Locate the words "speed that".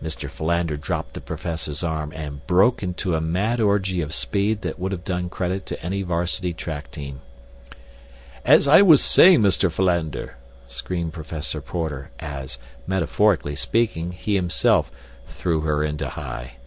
4.14-4.78